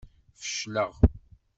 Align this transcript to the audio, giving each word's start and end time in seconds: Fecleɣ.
Fecleɣ. 0.41 0.93